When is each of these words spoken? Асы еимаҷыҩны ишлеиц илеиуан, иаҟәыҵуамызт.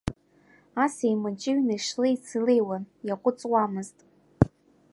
Асы 0.83 1.03
еимаҷыҩны 1.07 1.73
ишлеиц 1.77 2.25
илеиуан, 2.37 2.83
иаҟәыҵуамызт. 3.07 3.97